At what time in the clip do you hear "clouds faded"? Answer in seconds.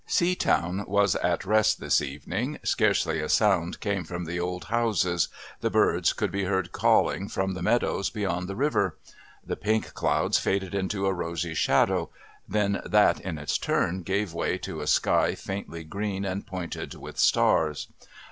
9.93-10.73